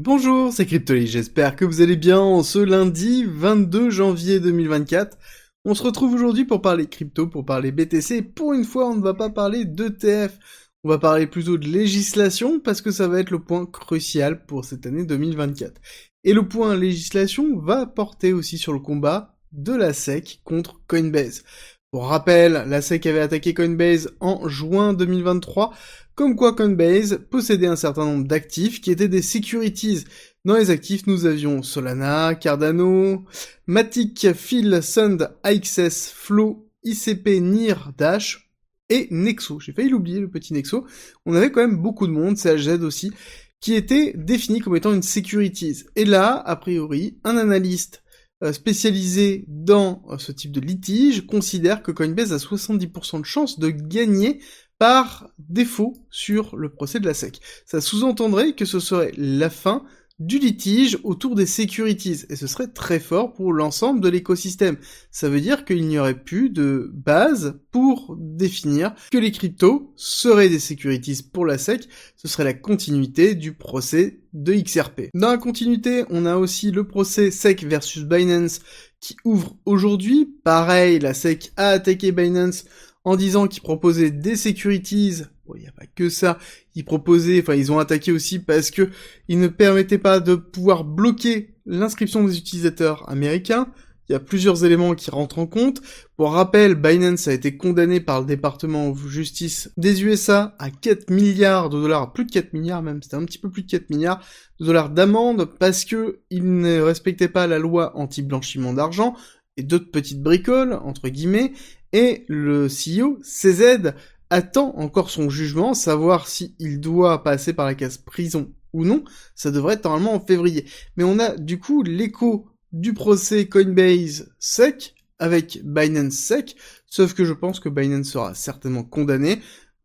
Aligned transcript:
Bonjour, 0.00 0.52
c'est 0.52 0.64
Cryptoly, 0.64 1.08
j'espère 1.08 1.56
que 1.56 1.64
vous 1.64 1.80
allez 1.80 1.96
bien 1.96 2.44
ce 2.44 2.60
lundi 2.60 3.24
22 3.26 3.90
janvier 3.90 4.38
2024. 4.38 5.18
On 5.64 5.74
se 5.74 5.82
retrouve 5.82 6.14
aujourd'hui 6.14 6.44
pour 6.44 6.62
parler 6.62 6.86
crypto, 6.86 7.26
pour 7.26 7.44
parler 7.44 7.72
BTC. 7.72 8.22
Pour 8.22 8.52
une 8.52 8.62
fois, 8.62 8.90
on 8.90 8.94
ne 8.94 9.02
va 9.02 9.14
pas 9.14 9.28
parler 9.28 9.64
d'ETF, 9.64 10.38
on 10.84 10.88
va 10.88 10.98
parler 10.98 11.26
plutôt 11.26 11.58
de 11.58 11.66
législation 11.66 12.60
parce 12.60 12.80
que 12.80 12.92
ça 12.92 13.08
va 13.08 13.18
être 13.18 13.32
le 13.32 13.40
point 13.40 13.66
crucial 13.66 14.46
pour 14.46 14.64
cette 14.64 14.86
année 14.86 15.04
2024. 15.04 15.80
Et 16.22 16.32
le 16.32 16.46
point 16.46 16.76
législation 16.76 17.58
va 17.58 17.84
porter 17.84 18.32
aussi 18.32 18.56
sur 18.56 18.72
le 18.72 18.78
combat 18.78 19.34
de 19.50 19.72
la 19.72 19.92
SEC 19.92 20.42
contre 20.44 20.80
Coinbase. 20.86 21.42
Pour 21.90 22.06
rappel, 22.06 22.52
la 22.68 22.82
SEC 22.82 23.04
avait 23.06 23.18
attaqué 23.18 23.52
Coinbase 23.52 24.14
en 24.20 24.46
juin 24.46 24.92
2023 24.92 25.72
comme 26.18 26.34
quoi 26.34 26.52
Coinbase 26.52 27.20
possédait 27.30 27.68
un 27.68 27.76
certain 27.76 28.04
nombre 28.04 28.26
d'actifs 28.26 28.80
qui 28.80 28.90
étaient 28.90 29.06
des 29.06 29.22
securities. 29.22 30.02
Dans 30.44 30.56
les 30.56 30.70
actifs, 30.70 31.06
nous 31.06 31.26
avions 31.26 31.62
Solana, 31.62 32.34
Cardano, 32.34 33.24
Matic, 33.68 34.32
Phil, 34.34 34.80
Sund, 34.82 35.30
AXS, 35.44 36.10
Flow, 36.12 36.68
ICP, 36.82 37.40
NIR, 37.40 37.92
Dash 37.96 38.50
et 38.88 39.06
Nexo. 39.12 39.60
J'ai 39.60 39.72
failli 39.72 39.90
l'oublier, 39.90 40.18
le 40.18 40.28
petit 40.28 40.54
Nexo. 40.54 40.88
On 41.24 41.36
avait 41.36 41.52
quand 41.52 41.60
même 41.60 41.80
beaucoup 41.80 42.08
de 42.08 42.12
monde, 42.12 42.36
CHZ 42.36 42.82
aussi, 42.82 43.12
qui 43.60 43.74
était 43.74 44.12
défini 44.16 44.58
comme 44.58 44.74
étant 44.74 44.92
une 44.92 45.04
securities. 45.04 45.84
Et 45.94 46.04
là, 46.04 46.34
a 46.34 46.56
priori, 46.56 47.20
un 47.22 47.36
analyste 47.36 48.02
euh, 48.42 48.52
spécialisé 48.52 49.44
dans 49.46 50.02
euh, 50.10 50.18
ce 50.18 50.32
type 50.32 50.50
de 50.50 50.60
litige 50.60 51.26
considère 51.26 51.82
que 51.82 51.92
Coinbase 51.92 52.32
a 52.32 52.38
70% 52.38 53.20
de 53.20 53.24
chances 53.24 53.60
de 53.60 53.70
gagner 53.70 54.40
par 54.78 55.28
défaut 55.38 55.94
sur 56.10 56.56
le 56.56 56.68
procès 56.68 57.00
de 57.00 57.06
la 57.06 57.14
SEC. 57.14 57.40
Ça 57.66 57.80
sous-entendrait 57.80 58.52
que 58.52 58.64
ce 58.64 58.80
serait 58.80 59.12
la 59.16 59.50
fin 59.50 59.84
du 60.18 60.38
litige 60.38 60.98
autour 61.04 61.36
des 61.36 61.46
securities, 61.46 62.24
et 62.28 62.34
ce 62.34 62.48
serait 62.48 62.66
très 62.66 62.98
fort 62.98 63.32
pour 63.32 63.52
l'ensemble 63.52 64.00
de 64.00 64.08
l'écosystème. 64.08 64.76
Ça 65.12 65.28
veut 65.28 65.40
dire 65.40 65.64
qu'il 65.64 65.86
n'y 65.86 65.98
aurait 65.98 66.18
plus 66.18 66.50
de 66.50 66.90
base 66.92 67.60
pour 67.70 68.16
définir 68.18 68.94
que 69.12 69.18
les 69.18 69.30
cryptos 69.30 69.92
seraient 69.96 70.48
des 70.48 70.58
securities 70.58 71.22
pour 71.22 71.46
la 71.46 71.56
SEC, 71.56 71.88
ce 72.16 72.26
serait 72.26 72.44
la 72.44 72.54
continuité 72.54 73.36
du 73.36 73.52
procès 73.52 74.20
de 74.32 74.54
XRP. 74.54 75.02
Dans 75.14 75.30
la 75.30 75.38
continuité, 75.38 76.04
on 76.10 76.26
a 76.26 76.36
aussi 76.36 76.72
le 76.72 76.84
procès 76.84 77.30
SEC 77.30 77.64
versus 77.64 78.02
Binance 78.02 78.60
qui 79.00 79.16
ouvre 79.24 79.56
aujourd'hui. 79.64 80.26
Pareil, 80.42 80.98
la 80.98 81.14
SEC 81.14 81.52
a 81.56 81.68
attaqué 81.68 82.10
Binance 82.10 82.64
en 83.08 83.16
disant 83.16 83.48
qu'ils 83.48 83.62
proposaient 83.62 84.10
des 84.10 84.36
securities. 84.36 85.22
Bon, 85.46 85.54
il 85.56 85.62
n'y 85.62 85.68
a 85.68 85.72
pas 85.72 85.86
que 85.86 86.10
ça. 86.10 86.38
Ils 86.74 86.84
proposaient, 86.84 87.40
enfin, 87.40 87.54
ils 87.54 87.72
ont 87.72 87.78
attaqué 87.78 88.12
aussi 88.12 88.38
parce 88.38 88.70
que 88.70 88.90
ils 89.28 89.40
ne 89.40 89.48
permettaient 89.48 89.98
pas 89.98 90.20
de 90.20 90.34
pouvoir 90.34 90.84
bloquer 90.84 91.54
l'inscription 91.64 92.22
des 92.22 92.36
utilisateurs 92.36 93.08
américains. 93.08 93.68
Il 94.08 94.12
y 94.12 94.16
a 94.16 94.20
plusieurs 94.20 94.64
éléments 94.64 94.94
qui 94.94 95.10
rentrent 95.10 95.38
en 95.38 95.46
compte. 95.46 95.82
Pour 96.16 96.32
rappel, 96.32 96.74
Binance 96.74 97.28
a 97.28 97.32
été 97.32 97.56
condamné 97.56 98.00
par 98.00 98.20
le 98.20 98.26
département 98.26 98.90
de 98.90 99.08
justice 99.08 99.70
des 99.76 100.02
USA 100.02 100.54
à 100.58 100.70
4 100.70 101.10
milliards 101.10 101.68
de 101.68 101.78
dollars, 101.78 102.12
plus 102.12 102.24
de 102.24 102.30
4 102.30 102.52
milliards 102.54 102.82
même, 102.82 103.02
c'était 103.02 103.16
un 103.16 103.24
petit 103.24 103.38
peu 103.38 103.50
plus 103.50 103.62
de 103.62 103.70
4 103.70 103.90
milliards 103.90 104.20
de 104.60 104.66
dollars 104.66 104.90
d'amende 104.90 105.46
parce 105.58 105.84
que 105.84 106.20
il 106.30 106.58
ne 106.58 106.80
respectait 106.80 107.28
pas 107.28 107.46
la 107.46 107.58
loi 107.58 107.96
anti-blanchiment 107.96 108.72
d'argent 108.72 109.14
et 109.58 109.62
d'autres 109.62 109.90
petites 109.90 110.22
bricoles, 110.22 110.72
entre 110.72 111.08
guillemets, 111.08 111.52
et 111.92 112.24
le 112.28 112.68
CEO, 112.68 113.18
CZ, 113.22 113.92
attend 114.30 114.74
encore 114.76 115.10
son 115.10 115.28
jugement, 115.28 115.74
savoir 115.74 116.28
s'il 116.28 116.80
doit 116.80 117.22
passer 117.22 117.52
par 117.52 117.66
la 117.66 117.74
case 117.74 117.98
prison 117.98 118.52
ou 118.72 118.84
non. 118.84 119.04
Ça 119.34 119.50
devrait 119.50 119.74
être 119.74 119.84
normalement 119.84 120.14
en 120.14 120.24
février. 120.24 120.64
Mais 120.96 121.04
on 121.04 121.18
a 121.18 121.36
du 121.36 121.58
coup 121.58 121.82
l'écho 121.82 122.46
du 122.72 122.94
procès 122.94 123.46
Coinbase 123.46 124.30
SEC 124.38 124.94
avec 125.18 125.60
Binance 125.64 126.14
SEC, 126.14 126.54
sauf 126.86 127.14
que 127.14 127.24
je 127.24 127.32
pense 127.32 127.58
que 127.58 127.68
Binance 127.68 128.08
sera 128.08 128.34
certainement 128.34 128.84
condamné. 128.84 129.40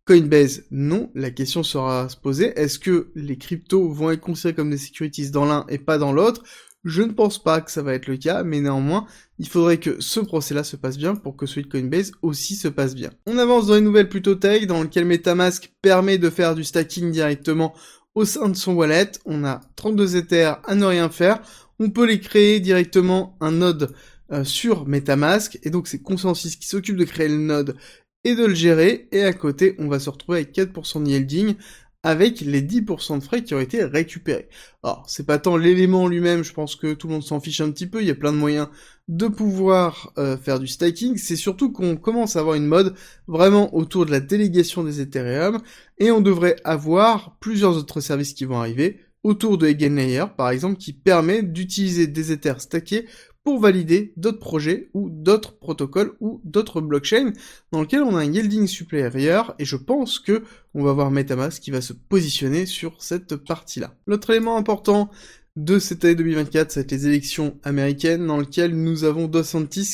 Coinbase, 0.06 0.66
non. 0.70 1.09
La 1.16 1.31
question 1.31 1.64
sera 1.64 2.09
se 2.09 2.18
poser, 2.18 2.47
est-ce 2.59 2.78
que 2.78 3.12
les 3.16 3.38
cryptos 3.38 3.90
vont 3.90 4.12
être 4.12 4.20
considérés 4.20 4.53
comme 4.53 4.70
des 4.70 4.78
securities 4.78 5.31
dans 5.31 5.46
l'un 5.46 5.66
et 5.70 5.80
pas 5.80 5.97
dans 5.97 6.12
l'autre? 6.12 6.44
Je 6.84 7.02
ne 7.02 7.12
pense 7.12 7.42
pas 7.42 7.62
que 7.62 7.72
ça 7.72 7.82
va 7.82 7.94
être 7.94 8.08
le 8.08 8.18
cas, 8.18 8.44
mais 8.44 8.60
néanmoins, 8.60 9.06
il 9.40 9.48
faudrait 9.48 9.80
que 9.80 10.02
ce 10.02 10.20
procès-là 10.20 10.64
se 10.64 10.76
passe 10.76 10.98
bien 10.98 11.16
pour 11.16 11.36
que 11.36 11.46
celui 11.46 11.68
Coinbase 11.68 12.12
aussi 12.22 12.56
se 12.56 12.68
passe 12.68 12.96
bien. 12.96 13.10
On 13.26 13.38
avance 13.38 13.68
dans 13.68 13.78
une 13.78 13.86
nouvelle 13.86 14.10
plutôt 14.10 14.36
tech, 14.36 14.68
dans 14.68 14.84
lequel 14.84 15.06
MetaMask 15.06 15.72
permet 15.82 16.18
de 16.18 16.30
faire 16.30 16.56
du 16.56 16.64
stacking 16.64 17.12
directement 17.12 17.74
au 18.16 18.26
sein 18.26 18.50
de 18.50 18.56
son 18.56 18.74
wallet. 18.74 19.12
On 19.26 19.46
a 19.46 19.62
32 19.76 20.18
Ethers 20.18 20.60
à 20.66 20.76
ne 20.76 20.86
rien 20.86 21.10
faire. 21.10 21.42
On 21.80 21.90
peut 21.90 22.06
les 22.06 22.20
créer 22.20 22.60
directement 22.60 23.38
un 23.40 23.52
node 23.52 23.94
euh, 24.32 24.44
sur 24.44 24.88
MetaMask, 24.88 25.60
et 25.64 25.70
donc 25.70 25.88
c'est 25.88 26.02
Consensus 26.02 26.56
qui 26.56 26.68
s'occupe 26.68 26.98
de 26.98 27.04
créer 27.06 27.28
le 27.28 27.38
node 27.38 27.76
et 28.24 28.36
de 28.36 28.46
le 28.46 28.54
gérer, 28.54 29.08
et 29.12 29.24
à 29.24 29.34
côté, 29.34 29.76
on 29.80 29.88
va 29.88 30.00
se 30.00 30.10
retrouver 30.10 30.40
avec 30.40 30.56
4% 30.56 31.04
de 31.04 31.10
yielding, 31.10 31.56
avec 32.03 32.41
les 32.41 32.62
10% 32.62 33.19
de 33.19 33.24
frais 33.24 33.44
qui 33.44 33.53
ont 33.53 33.59
été 33.59 33.84
récupérés. 33.84 34.50
Alors, 34.84 35.06
c'est 35.08 35.25
pas 35.25 35.40
tant 35.40 35.56
l'élément 35.56 36.08
lui-même, 36.08 36.44
je 36.44 36.53
pense 36.53 36.75
que 36.75 36.94
tout 36.94 37.08
le 37.08 37.14
monde 37.14 37.24
s'en 37.24 37.40
fiche 37.40 37.62
un 37.62 37.72
petit 37.72 37.88
peu, 37.88 38.02
il 38.02 38.08
y 38.08 38.12
a 38.12 38.16
plein 38.16 38.34
de 38.34 38.38
moyens 38.38 38.68
de 39.08 39.28
pouvoir 39.28 40.12
euh, 40.18 40.38
faire 40.38 40.59
du 40.59 40.68
staking, 40.68 41.18
c'est 41.18 41.38
surtout 41.38 41.72
qu'on 41.72 41.96
commence 41.96 42.36
à 42.36 42.41
avoir 42.41 42.56
une 42.56 42.68
mode 42.68 42.94
vraiment 43.28 43.74
autour 43.75 44.06
de 44.06 44.12
la 44.12 44.19
délégation 44.19 44.84
des 44.84 45.02
Ethereum, 45.02 45.62
et 45.97 46.12
on 46.12 46.22
devrait 46.22 46.58
avoir 46.66 47.38
plusieurs 47.40 47.78
autres 47.78 48.02
services 48.02 48.34
qui 48.34 48.46
vont 48.46 48.59
arriver, 48.59 49.00
autour 49.24 49.58
de 49.58 49.68
Eigenlayer 49.68 50.25
par 50.35 50.50
exemple, 50.50 50.78
qui 50.78 50.91
permet 50.91 51.41
d'utiliser 51.41 52.08
des 52.08 52.34
Ethers 52.34 52.62
stackés 52.62 53.08
pour 53.44 53.59
valider 53.59 54.14
d'autres 54.16 54.40
projets 54.40 54.90
ou 54.94 55.09
d'autres 55.09 55.58
protocoles 55.58 56.14
ou 56.22 56.42
d'autres 56.46 56.81
blockchains 56.81 57.34
dans 57.72 57.81
lesquels 57.81 58.04
on 58.04 58.16
a 58.16 58.22
un 58.22 58.31
yielding 58.31 58.68
supérieur 58.68 59.54
et 59.59 59.66
je 59.66 59.76
pense 59.76 60.20
que 60.20 60.44
on 60.74 60.84
va 60.84 60.94
voir 60.94 61.12
MetaMask 61.12 61.62
qui 61.62 61.72
va 61.72 61.82
se 61.82 61.94
positionner 61.94 62.66
sur 62.66 63.02
cette 63.03 63.36
partie-là. 63.36 63.96
L'autre 64.08 64.30
élément 64.30 64.58
important 64.58 65.09
de 65.56 65.78
cette 65.78 66.03
année 66.03 66.16
2024, 66.16 66.72
c'est 66.72 66.90
les 66.90 67.06
élections 67.06 67.59
américaines 67.64 68.26
dans 68.26 68.40
lesquelles 68.40 68.76
nous 68.76 69.03
avons 69.03 69.28
Dos 69.28 69.44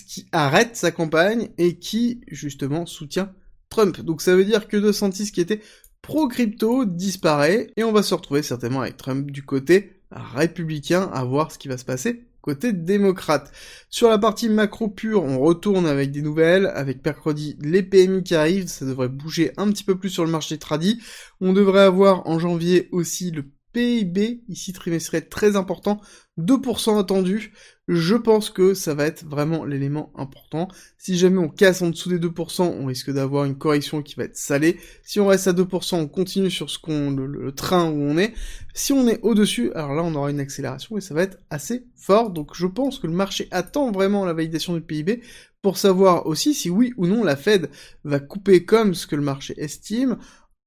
qui 0.08 0.28
arrête 0.32 0.76
sa 0.76 0.92
campagne 0.92 1.50
et 1.58 1.78
qui 1.78 2.22
justement 2.28 2.86
soutient 2.86 3.34
Trump. 3.70 4.00
Donc 4.02 4.22
ça 4.22 4.36
veut 4.36 4.46
dire 4.46 4.68
que 4.68 4.78
Dos 4.78 5.10
qui 5.34 5.42
était 5.42 5.62
pro-crypto 6.02 6.86
disparaît 6.86 7.72
et 7.76 7.84
on 7.84 7.92
va 7.92 8.04
se 8.04 8.14
retrouver 8.14 8.42
certainement 8.42 8.82
avec 8.82 8.96
Trump 8.96 9.32
du 9.32 9.44
côté 9.44 10.02
républicain 10.12 11.10
à 11.14 11.24
voir 11.24 11.52
ce 11.52 11.58
qui 11.58 11.68
va 11.68 11.78
se 11.78 11.86
passer 11.86 12.29
côté 12.42 12.74
démocrate. 12.74 13.52
Sur 13.90 14.10
la 14.10 14.18
partie 14.18 14.50
macro 14.50 14.88
pure, 14.88 15.24
on 15.24 15.40
retourne 15.40 15.86
avec 15.86 16.12
des 16.12 16.22
nouvelles, 16.22 16.68
avec 16.68 17.04
mercredi 17.04 17.58
les 17.62 17.84
PMI 17.84 18.24
qui 18.24 18.36
arrivent, 18.36 18.68
ça 18.68 18.86
devrait 18.86 19.10
bouger 19.10 19.52
un 19.58 19.70
petit 19.70 19.84
peu 19.84 19.98
plus 19.98 20.10
sur 20.10 20.26
le 20.26 20.32
marché 20.32 20.58
tradit. 20.58 21.02
On 21.42 21.54
devrait 21.54 21.82
avoir 21.82 22.28
en 22.28 22.40
janvier 22.40 22.90
aussi 22.92 23.32
le 23.32 23.46
PIB, 23.74 24.44
ici 24.48 24.74
trimestriel 24.74 25.30
très 25.30 25.56
important, 25.56 26.02
2% 26.40 27.00
attendu. 27.00 27.54
Je 27.88 28.16
pense 28.16 28.50
que 28.50 28.74
ça 28.74 28.94
va 28.94 29.06
être 29.06 29.26
vraiment 29.26 29.66
l'élément 29.66 30.12
important. 30.16 30.68
Si 30.98 31.18
jamais 31.18 31.40
on 31.40 31.50
casse 31.50 31.82
en 31.82 31.90
dessous 31.90 32.10
des 32.10 32.20
2%, 32.20 32.62
on 32.62 32.86
risque 32.86 33.12
d'avoir 33.12 33.46
une 33.46 33.58
correction 33.58 34.02
qui 34.02 34.16
va 34.16 34.26
être 34.26 34.38
salée. 34.38 34.80
Si 35.04 35.20
on 35.20 35.28
reste 35.28 35.48
à 35.48 35.54
2%, 35.54 35.96
on 35.96 36.08
continue 36.08 36.52
sur 36.52 36.70
ce 36.70 36.78
qu'on 36.78 37.12
le, 37.12 37.52
train 37.52 37.90
où 37.90 38.02
on 38.02 38.18
est. 38.18 38.34
Si 38.74 38.94
on 38.94 39.08
est 39.08 39.20
au-dessus, 39.24 39.72
alors 39.74 39.96
là 39.96 40.04
on 40.04 40.14
aura 40.16 40.30
une 40.32 40.40
accélération 40.40 40.98
et 40.98 41.02
ça 41.02 41.14
va 41.14 41.24
être 41.24 41.40
assez 41.50 41.86
fort. 41.96 42.30
Donc 42.30 42.56
je 42.56 42.68
pense 42.68 43.00
que 43.00 43.08
le 43.08 43.14
marché 43.14 43.48
attend 43.52 43.92
vraiment 43.92 44.26
la 44.26 44.34
validation 44.34 44.74
du 44.74 44.82
PIB 44.82 45.22
pour 45.62 45.78
savoir 45.78 46.26
aussi 46.28 46.54
si 46.54 46.70
oui 46.70 46.94
ou 46.98 47.08
non 47.08 47.24
la 47.24 47.36
Fed 47.36 47.70
va 48.04 48.20
couper 48.20 48.66
comme 48.66 48.94
ce 48.94 49.08
que 49.08 49.16
le 49.16 49.22
marché 49.22 49.54
estime 49.58 50.18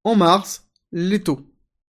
en 0.05 0.17
mars 0.17 0.69
les 0.93 1.23
taux. 1.23 1.52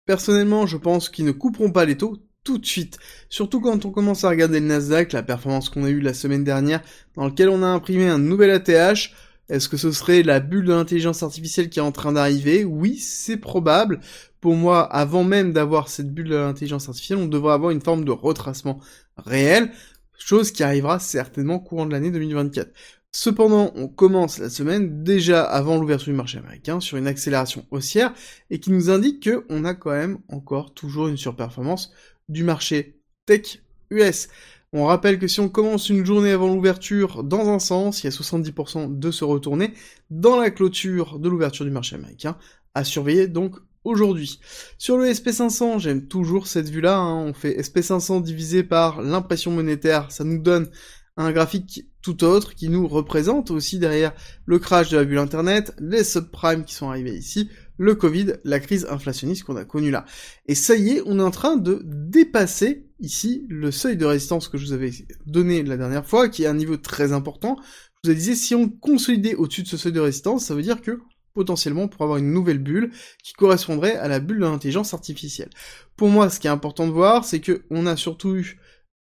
Personnellement, 0.06 0.66
je 0.66 0.76
pense 0.76 1.08
qu'ils 1.08 1.24
ne 1.24 1.32
couperont 1.32 1.72
pas 1.72 1.84
les 1.84 1.96
taux 1.96 2.16
tout 2.44 2.58
de 2.58 2.66
suite. 2.66 2.98
Surtout 3.28 3.60
quand 3.60 3.84
on 3.84 3.90
commence 3.90 4.22
à 4.22 4.28
regarder 4.28 4.60
le 4.60 4.66
Nasdaq, 4.66 5.12
la 5.12 5.24
performance 5.24 5.68
qu'on 5.68 5.84
a 5.84 5.90
eue 5.90 6.00
la 6.00 6.14
semaine 6.14 6.44
dernière, 6.44 6.80
dans 7.16 7.26
lequel 7.26 7.48
on 7.48 7.62
a 7.62 7.66
imprimé 7.66 8.06
un 8.06 8.18
nouvel 8.18 8.50
ATH. 8.50 9.12
Est-ce 9.48 9.68
que 9.68 9.76
ce 9.76 9.90
serait 9.92 10.22
la 10.22 10.40
bulle 10.40 10.64
de 10.64 10.72
l'intelligence 10.72 11.22
artificielle 11.24 11.68
qui 11.68 11.80
est 11.80 11.82
en 11.82 11.92
train 11.92 12.12
d'arriver? 12.12 12.64
Oui, 12.64 12.98
c'est 12.98 13.36
probable. 13.36 14.00
Pour 14.40 14.54
moi, 14.54 14.82
avant 14.82 15.24
même 15.24 15.52
d'avoir 15.52 15.88
cette 15.88 16.12
bulle 16.14 16.28
de 16.28 16.36
l'intelligence 16.36 16.88
artificielle, 16.88 17.18
on 17.18 17.26
devrait 17.26 17.54
avoir 17.54 17.72
une 17.72 17.82
forme 17.82 18.04
de 18.04 18.12
retracement 18.12 18.80
réel, 19.16 19.72
chose 20.18 20.52
qui 20.52 20.62
arrivera 20.62 20.98
certainement 21.00 21.58
courant 21.58 21.86
de 21.86 21.92
l'année 21.92 22.10
2024. 22.12 22.72
Cependant, 23.18 23.72
on 23.76 23.88
commence 23.88 24.36
la 24.36 24.50
semaine 24.50 25.02
déjà 25.02 25.42
avant 25.42 25.78
l'ouverture 25.78 26.12
du 26.12 26.16
marché 26.18 26.36
américain 26.36 26.80
sur 26.80 26.98
une 26.98 27.06
accélération 27.06 27.64
haussière 27.70 28.12
et 28.50 28.60
qui 28.60 28.70
nous 28.70 28.90
indique 28.90 29.30
qu'on 29.30 29.64
a 29.64 29.72
quand 29.72 29.92
même 29.92 30.18
encore 30.28 30.74
toujours 30.74 31.08
une 31.08 31.16
surperformance 31.16 31.92
du 32.28 32.44
marché 32.44 33.00
tech 33.24 33.62
US. 33.88 34.28
On 34.74 34.84
rappelle 34.84 35.18
que 35.18 35.28
si 35.28 35.40
on 35.40 35.48
commence 35.48 35.88
une 35.88 36.04
journée 36.04 36.30
avant 36.30 36.52
l'ouverture 36.52 37.24
dans 37.24 37.48
un 37.48 37.58
sens, 37.58 38.02
il 38.02 38.04
y 38.04 38.08
a 38.08 38.10
70% 38.10 38.98
de 38.98 39.10
se 39.10 39.24
retourner 39.24 39.72
dans 40.10 40.36
la 40.38 40.50
clôture 40.50 41.18
de 41.18 41.30
l'ouverture 41.30 41.64
du 41.64 41.70
marché 41.70 41.96
américain 41.96 42.36
à 42.74 42.84
surveiller 42.84 43.28
donc 43.28 43.56
aujourd'hui. 43.84 44.40
Sur 44.76 44.98
le 44.98 45.06
SP500, 45.06 45.78
j'aime 45.78 46.06
toujours 46.06 46.46
cette 46.46 46.68
vue-là, 46.68 46.98
hein. 46.98 47.24
on 47.24 47.32
fait 47.32 47.58
SP500 47.58 48.22
divisé 48.22 48.62
par 48.62 49.00
l'impression 49.00 49.52
monétaire, 49.52 50.12
ça 50.12 50.22
nous 50.22 50.38
donne 50.38 50.68
un 51.16 51.32
graphique 51.32 51.86
tout 52.02 52.24
autre 52.24 52.54
qui 52.54 52.68
nous 52.68 52.86
représente 52.86 53.50
aussi 53.50 53.78
derrière 53.78 54.12
le 54.44 54.58
crash 54.58 54.90
de 54.90 54.96
la 54.96 55.04
bulle 55.04 55.18
internet, 55.18 55.74
les 55.78 56.04
subprimes 56.04 56.64
qui 56.64 56.74
sont 56.74 56.88
arrivés 56.88 57.16
ici, 57.16 57.48
le 57.78 57.94
Covid, 57.94 58.34
la 58.44 58.60
crise 58.60 58.86
inflationniste 58.90 59.44
qu'on 59.44 59.56
a 59.56 59.64
connue 59.64 59.90
là. 59.90 60.04
Et 60.46 60.54
ça 60.54 60.76
y 60.76 60.90
est, 60.90 61.02
on 61.06 61.18
est 61.18 61.22
en 61.22 61.30
train 61.30 61.56
de 61.56 61.82
dépasser 61.84 62.86
ici 63.00 63.44
le 63.48 63.70
seuil 63.70 63.96
de 63.96 64.04
résistance 64.04 64.48
que 64.48 64.58
je 64.58 64.66
vous 64.66 64.72
avais 64.72 64.90
donné 65.26 65.62
la 65.62 65.76
dernière 65.76 66.06
fois, 66.06 66.28
qui 66.28 66.44
est 66.44 66.46
un 66.46 66.54
niveau 66.54 66.76
très 66.76 67.12
important. 67.12 67.56
Je 68.04 68.10
vous 68.10 68.16
ai 68.16 68.18
dit, 68.18 68.36
si 68.36 68.54
on 68.54 68.68
consolidait 68.68 69.34
au-dessus 69.34 69.62
de 69.62 69.68
ce 69.68 69.76
seuil 69.76 69.92
de 69.92 70.00
résistance, 70.00 70.44
ça 70.44 70.54
veut 70.54 70.62
dire 70.62 70.80
que 70.80 71.00
potentiellement 71.34 71.86
pour 71.86 72.02
avoir 72.02 72.18
une 72.18 72.32
nouvelle 72.32 72.58
bulle 72.58 72.90
qui 73.22 73.34
correspondrait 73.34 73.96
à 73.96 74.08
la 74.08 74.20
bulle 74.20 74.38
de 74.38 74.46
l'intelligence 74.46 74.94
artificielle. 74.94 75.50
Pour 75.96 76.08
moi, 76.08 76.30
ce 76.30 76.40
qui 76.40 76.46
est 76.46 76.50
important 76.50 76.86
de 76.86 76.92
voir, 76.92 77.24
c'est 77.24 77.40
que 77.40 77.64
on 77.70 77.86
a 77.86 77.96
surtout 77.96 78.36
eu 78.36 78.58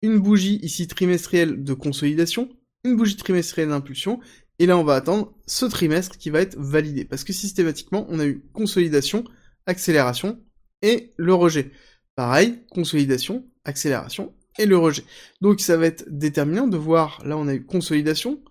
une 0.03 0.19
bougie 0.19 0.59
ici 0.63 0.87
trimestrielle 0.87 1.63
de 1.63 1.75
consolidation, 1.75 2.49
une 2.85 2.97
bougie 2.97 3.17
trimestrielle 3.17 3.69
d'impulsion, 3.69 4.21
et 4.59 4.67
là 4.67 4.77
on 4.77 4.85
va 4.85 4.95
attendre 4.95 5.33
ce 5.47 5.67
trimestre 5.67 6.19
qui 6.19 6.31
va 6.31 6.41
être 6.41 6.59
validé, 6.59 7.05
parce 7.05 7.25
que 7.25 7.33
systématiquement 7.33 8.07
on 8.09 8.19
a 8.19 8.27
eu 8.27 8.45
consolidation, 8.53 9.25
accélération 9.67 10.41
et 10.83 11.11
le 11.17 11.35
rejet. 11.35 11.71
Pareil, 12.17 12.61
consolidation, 12.71 13.47
accélération 13.65 14.35
et 14.59 14.67
le 14.67 14.77
rejet. 14.77 15.05
Donc 15.41 15.61
ça 15.61 15.77
va 15.77 15.87
être 15.87 16.05
déterminant 16.09 16.67
de 16.67 16.77
voir, 16.77 17.23
là 17.25 17.37
on 17.37 17.49
a 17.49 17.55
eu 17.55 17.65
consolidation, 17.65 18.43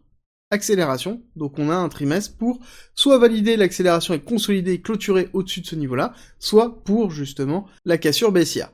accélération, 0.52 1.22
donc 1.36 1.60
on 1.60 1.69
a 1.69 1.75
un 1.75 1.90
trimestre 1.90 2.36
pour 2.38 2.60
soit 2.95 3.18
valider 3.18 3.57
l'accélération 3.57 4.13
et 4.13 4.19
consolider 4.19 4.74
et 4.74 4.81
clôturer 4.81 5.30
au-dessus 5.34 5.62
de 5.62 5.68
ce 5.68 5.75
niveau-là, 5.75 6.13
soit 6.40 6.84
pour 6.84 7.12
justement 7.12 7.68
la 7.86 7.98
cassure 7.98 8.31
baissière. 8.31 8.72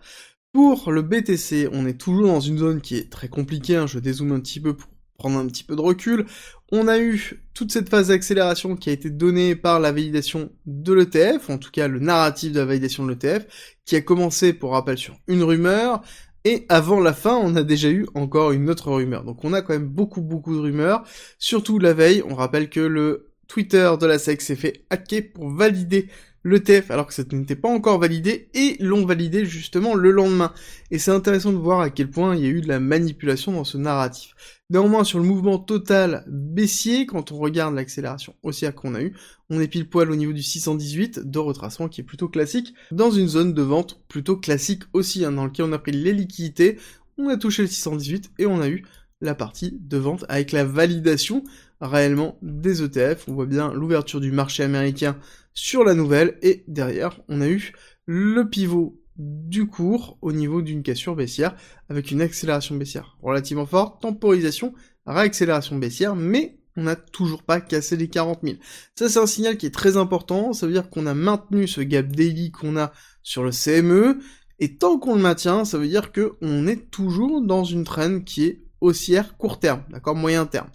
Pour 0.56 0.90
le 0.94 1.02
BTC, 1.02 1.68
on 1.74 1.86
est 1.86 2.00
toujours 2.00 2.28
dans 2.28 2.40
une 2.40 2.60
zone 2.60 2.80
qui 2.80 2.96
est 2.96 3.12
très 3.12 3.28
compliquée, 3.28 3.76
hein. 3.76 3.88
je 3.88 4.00
dézoome 4.00 4.32
un 4.32 4.40
petit 4.40 4.62
peu 4.62 4.74
pour 4.74 4.88
prendre 5.18 5.38
un 5.38 5.46
petit 5.48 5.66
peu 5.66 5.76
de 5.76 5.82
recul. 5.82 6.28
On 6.72 6.88
a 6.88 6.98
eu 6.98 7.44
toute 7.54 7.74
cette 7.74 7.90
phase 7.90 8.08
d'accélération 8.08 8.78
qui 8.78 8.90
a 8.90 8.94
été 8.94 9.10
donnée 9.10 9.58
par 9.58 9.82
la 9.82 9.92
validation 9.92 10.54
de 10.66 10.94
l'ETF, 10.94 11.50
en 11.50 11.58
tout 11.58 11.72
cas 11.72 11.90
le 11.90 12.00
narratif 12.00 12.54
de 12.54 12.60
la 12.60 12.66
validation 12.66 13.06
de 13.06 13.10
l'ETF, 13.10 13.76
qui 13.84 13.98
a 13.98 14.02
commencé, 14.02 14.54
pour 14.54 14.72
rappel, 14.72 14.98
sur 14.98 15.18
une 15.28 15.44
rumeur, 15.44 16.02
et 16.46 16.66
avant 16.70 17.02
la 17.02 17.12
fin, 17.12 17.36
on 17.36 17.58
a 17.58 17.64
déjà 17.64 17.90
eu 17.90 18.06
encore 18.14 18.54
une 18.54 18.70
autre 18.70 18.90
rumeur. 18.94 19.26
Donc 19.26 19.44
on 19.44 19.52
a 19.52 19.62
quand 19.62 19.74
même 19.74 19.90
beaucoup 19.90 20.22
beaucoup 20.22 20.56
de 20.56 20.62
rumeurs, 20.62 21.04
surtout 21.38 21.80
la 21.80 21.92
veille, 21.92 22.24
on 22.26 22.34
rappelle 22.34 22.70
que 22.70 22.80
le 22.80 23.34
Twitter 23.50 23.92
de 24.00 24.06
la 24.06 24.18
SEC 24.18 24.42
s'est 24.42 24.56
fait 24.56 24.86
hacker 24.90 25.34
pour 25.34 25.50
valider 25.50 26.08
l'ETF 26.46 26.92
alors 26.92 27.08
que 27.08 27.14
ça 27.14 27.24
n'était 27.30 27.56
pas 27.56 27.68
encore 27.68 28.00
validé 28.00 28.50
et 28.54 28.78
l'ont 28.80 29.06
validé 29.06 29.46
justement 29.46 29.96
le 29.96 30.12
lendemain. 30.12 30.54
Et 30.92 31.00
c'est 31.00 31.12
intéressant 31.12 31.52
de 31.52 31.58
voir 31.58 31.82
à 31.82 31.90
quel 31.90 32.10
point 32.10 32.36
il 32.36 32.44
y 32.44 32.46
a 32.46 32.50
eu 32.50 32.62
de 32.62 32.68
la 32.68 32.80
manipulation 32.80 33.52
dans 33.52 33.66
ce 33.66 33.78
narratif. 33.78 34.36
Néanmoins, 34.70 35.04
sur 35.04 35.20
le 35.20 35.26
mouvement 35.26 35.60
total 35.60 36.24
baissier, 36.28 37.06
quand 37.06 37.32
on 37.32 37.38
regarde 37.38 37.76
l'accélération 37.76 38.36
haussière 38.44 38.74
qu'on 38.74 38.96
a 38.96 39.02
eu, 39.02 39.16
on 39.50 39.60
est 39.60 39.68
pile 39.68 39.90
poil 39.90 40.10
au 40.10 40.16
niveau 40.16 40.34
du 40.34 40.42
618 40.42 41.20
de 41.20 41.40
retracement 41.40 41.90
qui 41.90 42.02
est 42.02 42.06
plutôt 42.06 42.30
classique, 42.30 42.74
dans 42.92 43.12
une 43.12 43.28
zone 43.28 43.54
de 43.54 43.62
vente 43.62 44.00
plutôt 44.08 44.38
classique 44.38 44.84
aussi, 44.94 45.26
hein, 45.26 45.34
dans 45.34 45.46
lequel 45.46 45.66
on 45.66 45.74
a 45.74 45.80
pris 45.80 45.92
les 45.92 46.14
liquidités, 46.14 46.78
on 47.18 47.28
a 47.28 47.38
touché 47.38 47.64
le 47.64 47.68
618 47.68 48.32
et 48.40 48.46
on 48.46 48.62
a 48.62 48.70
eu 48.70 48.86
la 49.22 49.36
partie 49.36 49.78
de 49.80 49.98
vente 49.98 50.26
avec 50.30 50.52
la 50.52 50.66
validation 50.66 51.44
réellement 51.82 52.38
des 52.42 52.84
ETF. 52.84 53.26
On 53.28 53.34
voit 53.34 53.46
bien 53.46 53.74
l'ouverture 53.74 54.20
du 54.20 54.32
marché 54.32 54.64
américain 54.64 55.18
sur 55.54 55.84
la 55.84 55.94
nouvelle 55.94 56.38
et 56.42 56.64
derrière 56.68 57.20
on 57.30 57.42
a 57.42 57.48
eu 57.48 57.74
le 58.06 58.50
pivot 58.50 59.02
du 59.18 59.68
cours 59.68 60.18
au 60.22 60.32
niveau 60.32 60.62
d'une 60.62 60.84
cassure 60.84 61.16
baissière 61.16 61.56
avec 61.90 62.12
une 62.12 62.22
accélération 62.22 62.76
baissière 62.76 63.18
relativement 63.22 63.66
forte, 63.66 64.02
temporisation, 64.02 64.74
réaccélération 65.06 65.78
baissière, 65.78 66.16
mais 66.16 66.58
on 66.78 66.84
n'a 66.84 66.98
toujours 66.98 67.44
pas 67.44 67.62
cassé 67.62 67.96
les 67.96 68.10
40 68.10 68.40
000. 68.44 68.58
Ça 68.96 69.08
c'est 69.08 69.20
un 69.20 69.28
signal 69.28 69.58
qui 69.58 69.66
est 69.66 69.74
très 69.74 69.96
important, 69.96 70.52
ça 70.52 70.66
veut 70.66 70.74
dire 70.74 70.90
qu'on 70.90 71.06
a 71.06 71.14
maintenu 71.14 71.68
ce 71.68 71.82
gap 71.82 72.08
daily 72.08 72.52
qu'on 72.52 72.76
a 72.76 72.92
sur 73.24 73.44
le 73.44 73.52
CME, 73.52 74.20
et 74.60 74.78
tant 74.78 74.98
qu'on 74.98 75.16
le 75.16 75.22
maintient, 75.22 75.66
ça 75.66 75.78
veut 75.78 75.88
dire 75.88 76.12
qu'on 76.12 76.68
est 76.68 76.90
toujours 76.92 77.42
dans 77.42 77.64
une 77.64 77.84
traîne 77.84 78.24
qui 78.24 78.46
est 78.46 78.64
haussière 78.82 79.38
court 79.38 79.60
terme, 79.60 79.84
d'accord, 79.90 80.16
moyen 80.16 80.46
terme. 80.46 80.70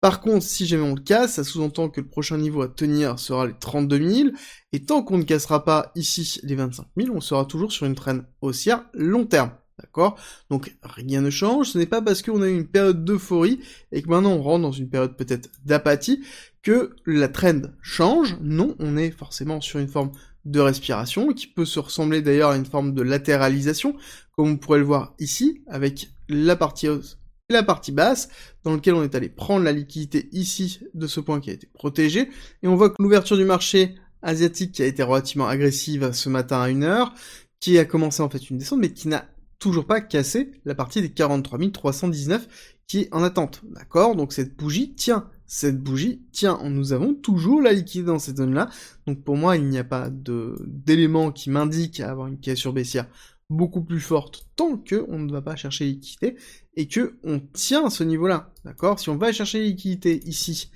Par 0.00 0.20
contre, 0.20 0.44
si 0.44 0.66
jamais 0.66 0.82
on 0.82 0.94
le 0.94 1.00
casse, 1.00 1.34
ça 1.34 1.44
sous-entend 1.44 1.90
que 1.90 2.00
le 2.00 2.08
prochain 2.08 2.38
niveau 2.38 2.62
à 2.62 2.68
tenir 2.68 3.18
sera 3.18 3.46
les 3.46 3.54
32 3.58 4.10
000, 4.10 4.30
et 4.72 4.84
tant 4.84 5.02
qu'on 5.02 5.18
ne 5.18 5.24
cassera 5.24 5.64
pas 5.64 5.92
ici 5.94 6.40
les 6.42 6.54
25 6.54 6.86
000, 6.96 7.14
on 7.14 7.20
sera 7.20 7.44
toujours 7.44 7.70
sur 7.70 7.84
une 7.84 7.94
traîne 7.94 8.24
haussière 8.40 8.84
long 8.94 9.26
terme. 9.26 9.52
D'accord? 9.78 10.18
Donc 10.50 10.74
rien 10.82 11.22
ne 11.22 11.30
change, 11.30 11.70
ce 11.70 11.78
n'est 11.78 11.86
pas 11.86 12.02
parce 12.02 12.20
qu'on 12.22 12.42
a 12.42 12.48
eu 12.48 12.54
une 12.54 12.66
période 12.66 13.04
d'euphorie 13.04 13.60
et 13.92 14.02
que 14.02 14.08
maintenant 14.08 14.32
on 14.32 14.42
rentre 14.42 14.62
dans 14.62 14.72
une 14.72 14.90
période 14.90 15.16
peut-être 15.16 15.48
d'apathie 15.64 16.22
que 16.62 16.96
la 17.06 17.28
trend 17.28 17.62
change. 17.80 18.36
Non, 18.42 18.76
on 18.78 18.98
est 18.98 19.10
forcément 19.10 19.60
sur 19.62 19.78
une 19.78 19.88
forme 19.88 20.12
de 20.44 20.60
respiration 20.60 21.32
qui 21.32 21.46
peut 21.46 21.64
se 21.64 21.78
ressembler 21.78 22.20
d'ailleurs 22.20 22.50
à 22.50 22.56
une 22.56 22.66
forme 22.66 22.92
de 22.92 23.02
latéralisation, 23.02 23.96
comme 24.36 24.50
on 24.50 24.56
pourrait 24.58 24.78
le 24.78 24.84
voir 24.84 25.14
ici 25.18 25.62
avec 25.66 26.10
la 26.28 26.56
partie 26.56 26.88
hausse 26.88 27.19
la 27.52 27.62
partie 27.62 27.92
basse, 27.92 28.28
dans 28.64 28.72
lequel 28.74 28.94
on 28.94 29.02
est 29.02 29.14
allé 29.14 29.28
prendre 29.28 29.64
la 29.64 29.72
liquidité 29.72 30.28
ici 30.32 30.80
de 30.94 31.06
ce 31.06 31.20
point 31.20 31.40
qui 31.40 31.50
a 31.50 31.52
été 31.52 31.66
protégé, 31.66 32.30
et 32.62 32.68
on 32.68 32.76
voit 32.76 32.90
que 32.90 32.96
l'ouverture 32.98 33.36
du 33.36 33.44
marché 33.44 33.96
asiatique 34.22 34.72
qui 34.72 34.82
a 34.82 34.86
été 34.86 35.02
relativement 35.02 35.48
agressive 35.48 36.12
ce 36.12 36.28
matin 36.28 36.60
à 36.60 36.68
1 36.68 36.82
heure, 36.82 37.14
qui 37.60 37.78
a 37.78 37.84
commencé 37.84 38.22
en 38.22 38.30
fait 38.30 38.50
une 38.50 38.58
descente, 38.58 38.80
mais 38.80 38.92
qui 38.92 39.08
n'a 39.08 39.26
toujours 39.58 39.86
pas 39.86 40.00
cassé 40.00 40.52
la 40.64 40.74
partie 40.74 41.02
des 41.02 41.10
43 41.10 41.58
319 41.72 42.48
qui 42.86 43.00
est 43.02 43.14
en 43.14 43.22
attente. 43.22 43.60
D'accord? 43.70 44.16
Donc 44.16 44.32
cette 44.32 44.56
bougie 44.56 44.94
tient. 44.94 45.28
Cette 45.46 45.80
bougie 45.80 46.22
tient. 46.32 46.58
Nous 46.64 46.92
avons 46.92 47.14
toujours 47.14 47.60
la 47.60 47.72
liquidité 47.72 48.06
dans 48.06 48.18
cette 48.18 48.38
zone-là. 48.38 48.68
Donc 49.06 49.22
pour 49.22 49.36
moi, 49.36 49.56
il 49.56 49.66
n'y 49.66 49.78
a 49.78 49.84
pas 49.84 50.08
d'élément 50.10 51.30
qui 51.30 51.50
m'indique 51.50 52.00
avoir 52.00 52.26
une 52.26 52.40
cassure 52.40 52.72
baissière 52.72 53.06
beaucoup 53.50 53.82
plus 53.82 54.00
forte 54.00 54.48
tant 54.56 54.78
que 54.78 55.04
on 55.08 55.18
ne 55.18 55.30
va 55.30 55.42
pas 55.42 55.56
chercher 55.56 55.84
liquidité 55.84 56.36
et 56.74 56.88
que 56.88 57.18
on 57.24 57.40
tient 57.40 57.86
à 57.86 57.90
ce 57.90 58.04
niveau-là. 58.04 58.52
D'accord? 58.64 58.98
Si 58.98 59.10
on 59.10 59.16
va 59.16 59.32
chercher 59.32 59.62
liquidité 59.62 60.22
ici, 60.24 60.70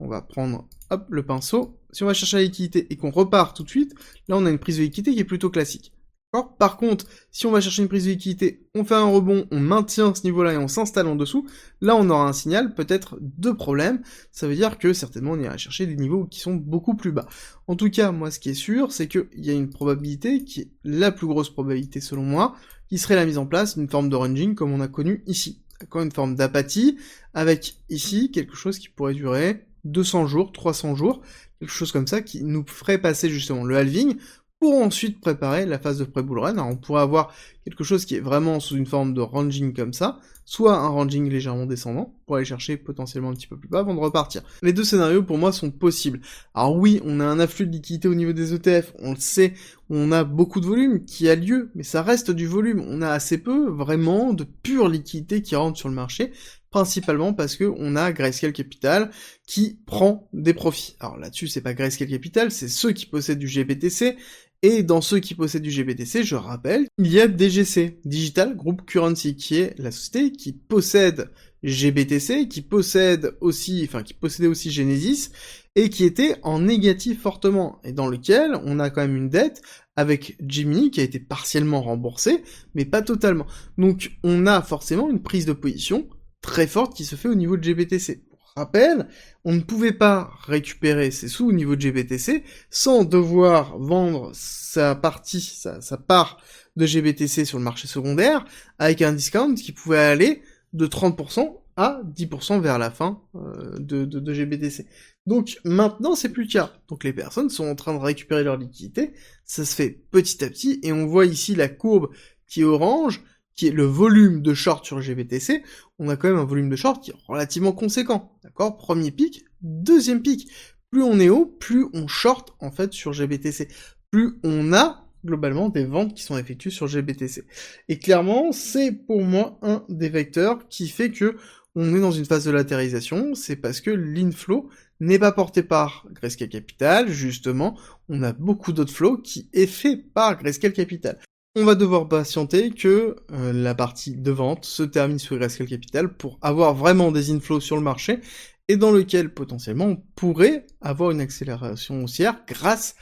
on 0.00 0.08
va 0.08 0.20
prendre 0.20 0.68
le 1.08 1.22
pinceau. 1.24 1.78
Si 1.92 2.02
on 2.02 2.06
va 2.06 2.14
chercher 2.14 2.38
la 2.38 2.42
liquidité 2.42 2.86
et 2.90 2.96
qu'on 2.96 3.10
repart 3.10 3.56
tout 3.56 3.62
de 3.62 3.70
suite, 3.70 3.94
là 4.28 4.36
on 4.36 4.44
a 4.44 4.50
une 4.50 4.58
prise 4.58 4.78
de 4.78 4.82
liquidité 4.82 5.14
qui 5.14 5.20
est 5.20 5.24
plutôt 5.24 5.50
classique. 5.50 5.92
Par 6.32 6.78
contre, 6.78 7.04
si 7.30 7.44
on 7.44 7.50
va 7.50 7.60
chercher 7.60 7.82
une 7.82 7.88
prise 7.88 8.06
de 8.06 8.10
liquidité, 8.10 8.66
on 8.74 8.84
fait 8.84 8.94
un 8.94 9.04
rebond, 9.04 9.46
on 9.50 9.60
maintient 9.60 10.14
ce 10.14 10.24
niveau-là 10.24 10.54
et 10.54 10.56
on 10.56 10.66
s'installe 10.66 11.06
en 11.06 11.14
dessous, 11.14 11.46
là 11.82 11.94
on 11.94 12.08
aura 12.08 12.26
un 12.26 12.32
signal 12.32 12.74
peut-être 12.74 13.18
de 13.20 13.50
problème. 13.50 14.00
Ça 14.30 14.48
veut 14.48 14.54
dire 14.54 14.78
que 14.78 14.94
certainement 14.94 15.32
on 15.32 15.40
ira 15.40 15.58
chercher 15.58 15.86
des 15.86 15.94
niveaux 15.94 16.24
qui 16.24 16.40
sont 16.40 16.54
beaucoup 16.54 16.94
plus 16.94 17.12
bas. 17.12 17.28
En 17.66 17.76
tout 17.76 17.90
cas, 17.90 18.12
moi 18.12 18.30
ce 18.30 18.38
qui 18.38 18.48
est 18.48 18.54
sûr, 18.54 18.92
c'est 18.92 19.08
qu'il 19.08 19.28
y 19.36 19.50
a 19.50 19.52
une 19.52 19.68
probabilité 19.68 20.42
qui 20.42 20.60
est 20.62 20.70
la 20.84 21.12
plus 21.12 21.26
grosse 21.26 21.50
probabilité 21.50 22.00
selon 22.00 22.22
moi, 22.22 22.56
qui 22.88 22.96
serait 22.96 23.16
la 23.16 23.26
mise 23.26 23.36
en 23.36 23.44
place 23.44 23.76
d'une 23.76 23.90
forme 23.90 24.08
de 24.08 24.16
ranging 24.16 24.54
comme 24.54 24.72
on 24.72 24.80
a 24.80 24.88
connu 24.88 25.22
ici. 25.26 25.60
D'accord 25.80 26.00
Une 26.00 26.12
forme 26.12 26.34
d'apathie, 26.34 26.96
avec 27.34 27.76
ici 27.90 28.30
quelque 28.30 28.56
chose 28.56 28.78
qui 28.78 28.88
pourrait 28.88 29.14
durer 29.14 29.66
200 29.84 30.28
jours, 30.28 30.52
300 30.52 30.94
jours, 30.94 31.20
quelque 31.60 31.72
chose 31.72 31.92
comme 31.92 32.06
ça 32.06 32.22
qui 32.22 32.42
nous 32.42 32.64
ferait 32.66 32.98
passer 32.98 33.28
justement 33.28 33.64
le 33.64 33.76
halving 33.76 34.16
pour 34.62 34.80
ensuite 34.80 35.20
préparer 35.20 35.66
la 35.66 35.80
phase 35.80 35.98
de 35.98 36.04
pré-bull 36.04 36.38
run. 36.38 36.52
Alors 36.52 36.68
on 36.68 36.76
pourrait 36.76 37.02
avoir 37.02 37.34
quelque 37.64 37.82
chose 37.82 38.04
qui 38.04 38.14
est 38.14 38.20
vraiment 38.20 38.60
sous 38.60 38.76
une 38.76 38.86
forme 38.86 39.12
de 39.12 39.20
ranging 39.20 39.74
comme 39.74 39.92
ça, 39.92 40.20
soit 40.44 40.76
un 40.76 40.86
ranging 40.86 41.28
légèrement 41.28 41.66
descendant, 41.66 42.14
pour 42.26 42.36
aller 42.36 42.44
chercher 42.44 42.76
potentiellement 42.76 43.30
un 43.30 43.34
petit 43.34 43.48
peu 43.48 43.56
plus 43.56 43.68
bas 43.68 43.80
avant 43.80 43.92
de 43.92 43.98
repartir. 43.98 44.42
Les 44.62 44.72
deux 44.72 44.84
scénarios 44.84 45.24
pour 45.24 45.36
moi 45.36 45.50
sont 45.50 45.72
possibles. 45.72 46.20
Alors 46.54 46.76
oui, 46.76 47.00
on 47.04 47.18
a 47.18 47.24
un 47.24 47.40
afflux 47.40 47.66
de 47.66 47.72
liquidité 47.72 48.06
au 48.06 48.14
niveau 48.14 48.32
des 48.32 48.54
ETF, 48.54 48.92
on 49.00 49.14
le 49.14 49.18
sait, 49.18 49.54
on 49.90 50.12
a 50.12 50.22
beaucoup 50.22 50.60
de 50.60 50.66
volume 50.66 51.04
qui 51.04 51.28
a 51.28 51.34
lieu, 51.34 51.72
mais 51.74 51.82
ça 51.82 52.02
reste 52.02 52.30
du 52.30 52.46
volume. 52.46 52.84
On 52.86 53.02
a 53.02 53.10
assez 53.10 53.38
peu 53.38 53.68
vraiment 53.68 54.32
de 54.32 54.44
pure 54.44 54.88
liquidité 54.88 55.42
qui 55.42 55.56
rentre 55.56 55.76
sur 55.76 55.88
le 55.88 55.96
marché, 55.96 56.30
principalement 56.70 57.34
parce 57.34 57.56
que 57.56 57.72
on 57.78 57.96
a 57.96 58.12
Grayscale 58.12 58.52
Capital 58.52 59.10
qui 59.44 59.80
prend 59.86 60.28
des 60.32 60.54
profits. 60.54 60.94
Alors 61.00 61.18
là-dessus, 61.18 61.48
c'est 61.48 61.62
pas 61.62 61.74
Grayscale 61.74 62.08
Capital, 62.08 62.52
c'est 62.52 62.68
ceux 62.68 62.92
qui 62.92 63.06
possèdent 63.06 63.40
du 63.40 63.48
GBTC 63.48 64.16
et 64.62 64.82
dans 64.84 65.00
ceux 65.00 65.18
qui 65.18 65.34
possèdent 65.34 65.62
du 65.62 65.70
GBTC, 65.70 66.22
je 66.22 66.36
rappelle, 66.36 66.86
il 66.98 67.12
y 67.12 67.20
a 67.20 67.26
DGC, 67.26 67.98
Digital 68.04 68.56
Group 68.56 68.82
Currency, 68.86 69.34
qui 69.34 69.56
est 69.56 69.78
la 69.78 69.90
société 69.90 70.30
qui 70.30 70.52
possède 70.52 71.30
GBTC, 71.64 72.48
qui 72.48 72.62
possède 72.62 73.36
aussi, 73.40 73.82
enfin, 73.84 74.02
qui 74.02 74.14
possédait 74.14 74.48
aussi 74.48 74.70
Genesis, 74.70 75.30
et 75.74 75.90
qui 75.90 76.04
était 76.04 76.36
en 76.42 76.60
négatif 76.60 77.22
fortement, 77.22 77.80
et 77.82 77.92
dans 77.92 78.06
lequel 78.06 78.56
on 78.64 78.78
a 78.78 78.90
quand 78.90 79.00
même 79.00 79.16
une 79.16 79.28
dette 79.28 79.62
avec 79.96 80.36
Jimmy 80.40 80.90
qui 80.90 81.00
a 81.00 81.04
été 81.04 81.18
partiellement 81.18 81.82
remboursée, 81.82 82.44
mais 82.74 82.84
pas 82.84 83.02
totalement. 83.02 83.46
Donc, 83.78 84.12
on 84.22 84.46
a 84.46 84.62
forcément 84.62 85.10
une 85.10 85.22
prise 85.22 85.46
de 85.46 85.52
position 85.52 86.08
très 86.40 86.66
forte 86.66 86.94
qui 86.96 87.04
se 87.04 87.16
fait 87.16 87.28
au 87.28 87.34
niveau 87.34 87.56
de 87.56 87.64
GBTC. 87.64 88.22
Rappel, 88.54 89.08
on 89.44 89.54
ne 89.54 89.60
pouvait 89.60 89.94
pas 89.94 90.30
récupérer 90.46 91.10
ses 91.10 91.28
sous 91.28 91.48
au 91.48 91.52
niveau 91.52 91.74
de 91.74 91.80
GBTC 91.80 92.44
sans 92.68 93.02
devoir 93.02 93.78
vendre 93.78 94.30
sa 94.34 94.94
partie, 94.94 95.40
sa, 95.40 95.96
part 95.96 96.38
de 96.76 96.84
GBTC 96.84 97.46
sur 97.46 97.56
le 97.56 97.64
marché 97.64 97.88
secondaire 97.88 98.44
avec 98.78 99.00
un 99.00 99.12
discount 99.12 99.54
qui 99.54 99.72
pouvait 99.72 99.98
aller 99.98 100.42
de 100.74 100.86
30% 100.86 101.60
à 101.76 102.02
10% 102.14 102.60
vers 102.60 102.78
la 102.78 102.90
fin 102.90 103.22
euh, 103.36 103.78
de, 103.78 104.04
de, 104.04 104.34
GBTC. 104.34 104.86
Donc 105.26 105.58
maintenant 105.64 106.14
c'est 106.14 106.28
plus 106.28 106.44
le 106.44 106.50
cas. 106.50 106.74
Donc 106.88 107.04
les 107.04 107.14
personnes 107.14 107.48
sont 107.48 107.66
en 107.66 107.74
train 107.74 107.94
de 107.94 108.00
récupérer 108.00 108.44
leur 108.44 108.58
liquidité, 108.58 109.14
ça 109.46 109.64
se 109.64 109.74
fait 109.74 109.90
petit 110.10 110.44
à 110.44 110.50
petit 110.50 110.78
et 110.82 110.92
on 110.92 111.06
voit 111.06 111.24
ici 111.24 111.54
la 111.54 111.68
courbe 111.68 112.10
qui 112.46 112.60
est 112.60 112.64
orange 112.64 113.22
qui 113.54 113.68
est 113.68 113.72
le 113.72 113.84
volume 113.84 114.42
de 114.42 114.54
short 114.54 114.84
sur 114.84 115.00
GBTC, 115.00 115.62
on 115.98 116.08
a 116.08 116.16
quand 116.16 116.28
même 116.28 116.38
un 116.38 116.44
volume 116.44 116.68
de 116.68 116.76
short 116.76 117.02
qui 117.02 117.10
est 117.10 117.16
relativement 117.28 117.72
conséquent. 117.72 118.32
D'accord? 118.42 118.76
Premier 118.76 119.10
pic, 119.10 119.44
deuxième 119.60 120.22
pic. 120.22 120.48
Plus 120.90 121.02
on 121.02 121.18
est 121.20 121.28
haut, 121.28 121.46
plus 121.46 121.86
on 121.94 122.06
short 122.06 122.54
en 122.60 122.70
fait 122.70 122.92
sur 122.92 123.12
GBTC. 123.12 123.68
Plus 124.10 124.38
on 124.44 124.72
a 124.72 125.06
globalement 125.24 125.68
des 125.68 125.84
ventes 125.84 126.14
qui 126.14 126.22
sont 126.22 126.36
effectuées 126.36 126.70
sur 126.70 126.86
GBTC. 126.86 127.44
Et 127.88 127.98
clairement, 127.98 128.52
c'est 128.52 128.92
pour 128.92 129.22
moi 129.22 129.58
un 129.62 129.84
des 129.88 130.08
vecteurs 130.08 130.68
qui 130.68 130.88
fait 130.88 131.10
que 131.10 131.36
on 131.74 131.94
est 131.96 132.00
dans 132.00 132.12
une 132.12 132.26
phase 132.26 132.44
de 132.44 132.50
latérisation, 132.50 133.34
c'est 133.34 133.56
parce 133.56 133.80
que 133.80 133.90
l'inflow 133.90 134.68
n'est 135.00 135.18
pas 135.18 135.32
porté 135.32 135.62
par 135.62 136.06
Grayscale 136.10 136.50
Capital, 136.50 137.08
justement, 137.08 137.78
on 138.10 138.22
a 138.22 138.34
beaucoup 138.34 138.72
d'autres 138.72 138.92
flows 138.92 139.16
qui 139.16 139.48
est 139.54 139.66
fait 139.66 139.96
par 139.96 140.38
Grayscale 140.38 140.74
Capital 140.74 141.18
on 141.54 141.64
va 141.64 141.74
devoir 141.74 142.08
patienter 142.08 142.70
que 142.70 143.16
euh, 143.30 143.52
la 143.52 143.74
partie 143.74 144.16
de 144.16 144.30
vente 144.30 144.64
se 144.64 144.82
termine 144.82 145.18
sur 145.18 145.36
Grayscale 145.36 145.66
Capital 145.66 146.16
pour 146.16 146.38
avoir 146.40 146.74
vraiment 146.74 147.12
des 147.12 147.30
inflows 147.30 147.60
sur 147.60 147.76
le 147.76 147.82
marché 147.82 148.20
et 148.68 148.76
dans 148.76 148.90
lequel 148.90 149.34
potentiellement 149.34 149.84
on 149.84 149.96
pourrait 150.14 150.66
avoir 150.80 151.10
une 151.10 151.20
accélération 151.20 152.04
haussière 152.04 152.42
grâce 152.46 152.94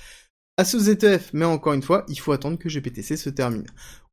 à 0.56 0.64
ce 0.64 0.78
ZTF. 0.78 1.30
Mais 1.32 1.44
encore 1.44 1.74
une 1.74 1.82
fois, 1.82 2.04
il 2.08 2.18
faut 2.18 2.32
attendre 2.32 2.58
que 2.58 2.68
GPTC 2.68 3.16
se 3.16 3.30
termine. 3.30 3.66